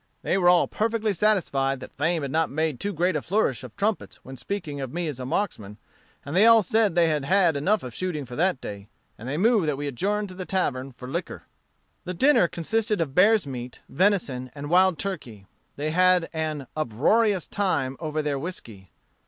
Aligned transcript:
They 0.23 0.35
were 0.35 0.49
all 0.49 0.67
perfectly 0.67 1.13
satisfied 1.13 1.79
that 1.79 1.95
fame 1.95 2.23
had 2.23 2.31
not 2.31 2.49
made 2.49 2.79
too 2.79 2.91
great 2.91 3.15
a 3.15 3.21
flourish 3.21 3.63
of 3.63 3.75
trumpets 3.77 4.15
when 4.25 4.35
speaking 4.35 4.81
of 4.81 4.91
me 4.91 5.07
as 5.07 5.19
a 5.19 5.27
marksman: 5.27 5.77
and 6.25 6.35
they 6.35 6.47
all 6.47 6.63
said 6.63 6.95
they 6.95 7.07
had 7.07 7.55
enough 7.55 7.83
of 7.83 7.93
shooting 7.93 8.25
for 8.25 8.35
that 8.35 8.59
day, 8.59 8.87
and 9.19 9.29
they 9.29 9.37
moved 9.37 9.67
that 9.67 9.77
we 9.77 9.85
adjourn 9.85 10.25
to 10.25 10.33
the 10.33 10.43
tavern 10.43 10.95
and 10.99 11.13
liquor." 11.13 11.43
The 12.05 12.15
dinner 12.15 12.47
consisted 12.47 12.99
of 12.99 13.13
bear's 13.13 13.45
meat, 13.45 13.81
venison, 13.89 14.49
and 14.55 14.71
wild 14.71 14.97
turkey. 14.97 15.45
They 15.75 15.91
had 15.91 16.31
an 16.33 16.65
"uproarious" 16.75 17.45
time 17.45 17.95
over 17.99 18.23
their 18.23 18.39
whiskey. 18.39 18.89